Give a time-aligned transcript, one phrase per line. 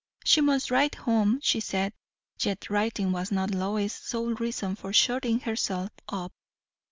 [0.25, 1.93] She must write home, she said.
[2.39, 6.31] Yet writing was not Lois's sole reason for shutting herself up.